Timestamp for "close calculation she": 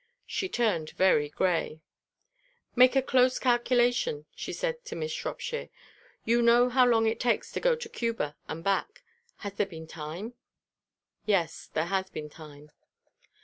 3.03-4.51